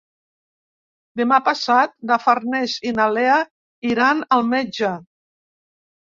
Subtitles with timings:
[1.21, 3.37] Demà passat na Farners i na Lea
[3.93, 4.93] iran al metge.